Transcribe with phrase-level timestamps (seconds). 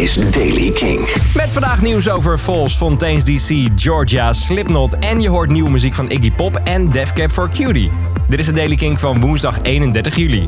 [0.00, 0.98] is Daily King.
[1.34, 6.10] Met vandaag nieuws over Falls, Fontaine's DC, Georgia, Slipknot en je hoort nieuwe muziek van
[6.10, 7.90] Iggy Pop en Def Cap for Cutie.
[8.28, 10.44] Dit is de Daily King van woensdag 31 juli.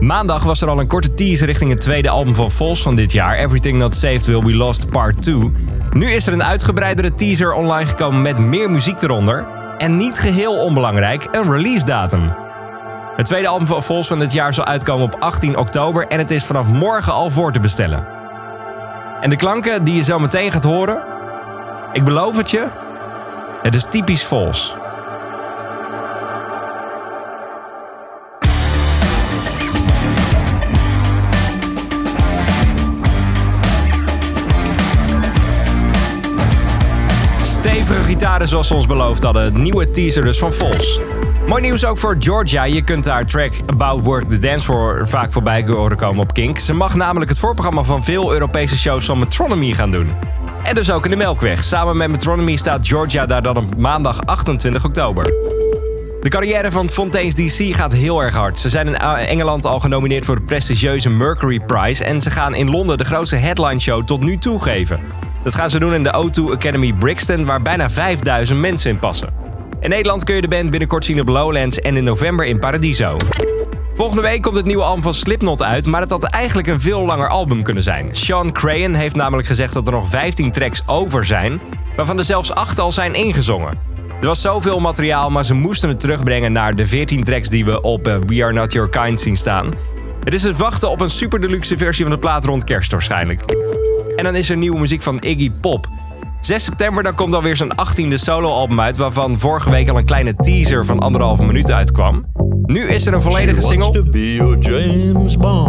[0.00, 3.12] Maandag was er al een korte teaser richting het tweede album van Falls van dit
[3.12, 5.52] jaar, Everything Not Saved Will Be Lost Part 2.
[5.92, 9.46] Nu is er een uitgebreidere teaser online gekomen met meer muziek eronder.
[9.78, 12.32] En niet geheel onbelangrijk, een release datum.
[13.16, 16.30] Het tweede album van Falls van dit jaar zal uitkomen op 18 oktober en het
[16.30, 18.15] is vanaf morgen al voor te bestellen.
[19.20, 21.04] En de klanken die je zo meteen gaat horen,
[21.92, 22.66] ik beloof het je,
[23.62, 24.76] het is typisch Falls.
[37.86, 39.62] Stevige gitaren zoals ze ons beloofd hadden.
[39.62, 41.00] Nieuwe teaser dus van Falls.
[41.48, 42.64] Mooi nieuws ook voor Georgia.
[42.64, 46.58] Je kunt daar track About Work the Dance voor vaak voorbij horen komen op Kink.
[46.58, 50.10] Ze mag namelijk het voorprogramma van veel Europese shows van Metronomy gaan doen.
[50.62, 51.64] En dus ook in de Melkweg.
[51.64, 55.24] Samen met Metronomy staat Georgia daar dan op maandag 28 oktober.
[56.22, 58.60] De carrière van Fontaine's DC gaat heel erg hard.
[58.60, 62.04] Ze zijn in Engeland al genomineerd voor de prestigieuze Mercury Prize...
[62.04, 65.00] en ze gaan in Londen de grootste headline show tot nu toe geven.
[65.46, 69.28] Dat gaan ze doen in de O2 Academy Brixton, waar bijna 5000 mensen in passen.
[69.80, 73.16] In Nederland kun je de band binnenkort zien op Lowlands en in november in Paradiso.
[73.94, 77.04] Volgende week komt het nieuwe album van Slipknot uit, maar het had eigenlijk een veel
[77.04, 78.08] langer album kunnen zijn.
[78.12, 81.60] Sean Crayon heeft namelijk gezegd dat er nog 15 tracks over zijn,
[81.96, 83.78] waarvan er zelfs 8 al zijn ingezongen.
[84.20, 87.80] Er was zoveel materiaal, maar ze moesten het terugbrengen naar de 14 tracks die we
[87.80, 89.74] op eh, We Are Not Your Kind zien staan.
[90.24, 93.44] Het is het wachten op een super deluxe versie van de plaat rond kerst waarschijnlijk.
[94.16, 95.88] En dan is er nieuwe muziek van Iggy Pop.
[96.40, 100.34] 6 september dan komt alweer zijn 18e soloalbum uit, waarvan vorige week al een kleine
[100.34, 102.24] teaser van anderhalve minuut uitkwam.
[102.66, 104.02] Nu is er een volledige single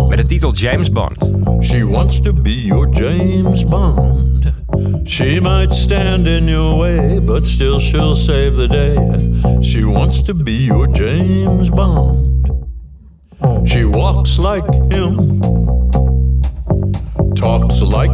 [0.08, 1.18] met de titel James Bond.
[1.60, 4.54] She wants to be your James Bond.
[5.04, 8.96] She might stand in your way, but still she'll save the day.
[9.64, 12.52] She wants to be your James Bond.
[13.66, 15.37] She walks like him,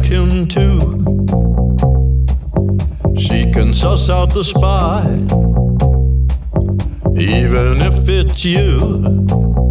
[0.06, 0.78] him too.
[3.18, 5.02] She can suss out the spy,
[7.16, 9.63] even if it's you.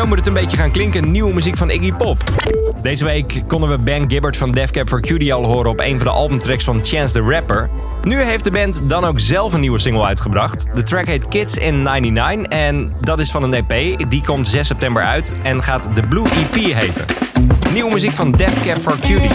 [0.00, 1.10] Zo moet het een beetje gaan klinken.
[1.10, 2.24] Nieuwe muziek van Iggy Pop.
[2.82, 5.96] Deze week konden we Ben Gibbard van Def Cap for Cutie al horen op een
[5.96, 7.70] van de albumtracks van Chance the Rapper.
[8.04, 10.66] Nu heeft de band dan ook zelf een nieuwe single uitgebracht.
[10.74, 14.10] De track heet Kids in 99 en dat is van een EP.
[14.10, 17.04] Die komt 6 september uit en gaat The Blue EP heten.
[17.72, 19.30] Nieuwe muziek van Def Cap for Cutie.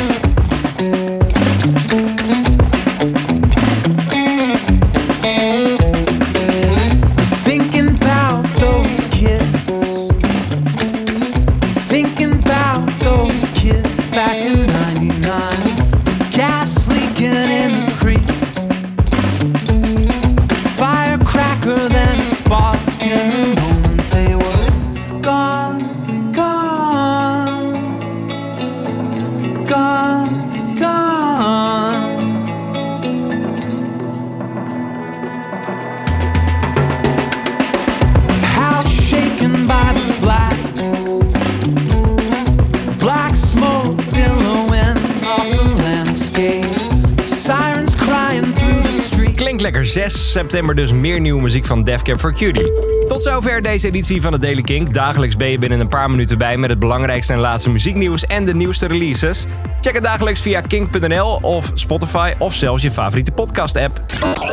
[49.66, 52.72] Lekker 6 september dus meer nieuwe muziek van Def Cap for Cutie.
[53.08, 54.94] Tot zover deze editie van de Daily Kink.
[54.94, 58.46] Dagelijks ben je binnen een paar minuten bij met het belangrijkste en laatste muzieknieuws en
[58.46, 59.46] de nieuwste releases.
[59.82, 64.02] Check het dagelijks via kink.nl of Spotify of zelfs je favoriete podcast app.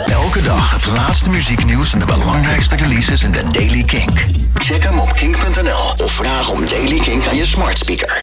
[0.07, 4.25] Elke dag het laatste muzieknieuws en de belangrijkste releases in de Daily Kink.
[4.55, 8.21] Check hem op kink.nl of vraag om Daily Kink aan je smart speaker.